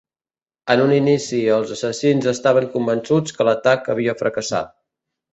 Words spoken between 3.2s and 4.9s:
que l'atac havia fracassat.